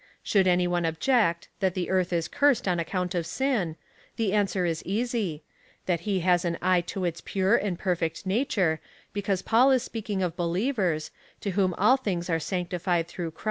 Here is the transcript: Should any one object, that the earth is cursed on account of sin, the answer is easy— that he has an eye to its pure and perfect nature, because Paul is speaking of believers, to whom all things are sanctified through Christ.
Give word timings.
Should 0.23 0.47
any 0.47 0.67
one 0.67 0.83
object, 0.83 1.47
that 1.59 1.75
the 1.75 1.91
earth 1.91 2.11
is 2.11 2.27
cursed 2.27 2.67
on 2.67 2.79
account 2.79 3.13
of 3.13 3.27
sin, 3.27 3.75
the 4.15 4.33
answer 4.33 4.65
is 4.65 4.81
easy— 4.83 5.43
that 5.85 5.99
he 6.09 6.21
has 6.21 6.43
an 6.43 6.57
eye 6.59 6.81
to 6.89 7.05
its 7.05 7.21
pure 7.23 7.55
and 7.55 7.77
perfect 7.77 8.25
nature, 8.25 8.81
because 9.13 9.43
Paul 9.43 9.69
is 9.69 9.83
speaking 9.83 10.23
of 10.23 10.35
believers, 10.35 11.11
to 11.41 11.51
whom 11.51 11.75
all 11.75 11.97
things 11.97 12.31
are 12.31 12.39
sanctified 12.39 13.07
through 13.07 13.29
Christ. 13.29 13.39